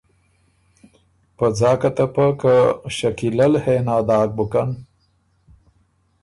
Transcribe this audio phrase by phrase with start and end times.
[1.37, 2.53] په ځاکه ته پۀ که
[2.97, 4.69] شکیلۀ ل ”هې نا“ داک بُکن